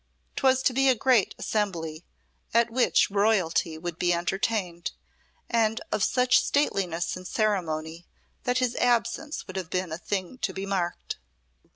'Twas 0.37 0.63
to 0.63 0.73
be 0.73 0.89
a 0.89 0.95
great 0.95 1.35
assembly, 1.37 2.03
at 2.55 2.71
which 2.71 3.11
Royalty 3.11 3.77
would 3.77 3.99
be 3.99 4.11
entertained, 4.11 4.93
and 5.47 5.79
of 5.91 6.03
such 6.03 6.39
stateliness 6.43 7.15
and 7.15 7.27
ceremony 7.27 8.07
that 8.43 8.57
his 8.57 8.75
absence 8.77 9.45
would 9.45 9.55
have 9.57 9.69
been 9.69 9.91
a 9.91 9.99
thing 9.99 10.39
to 10.39 10.53
be 10.53 10.65
marked. 10.65 11.17